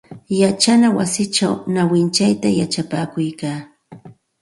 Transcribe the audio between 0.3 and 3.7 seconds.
Yachana wasichaw nawintsayta yachapakuykaa.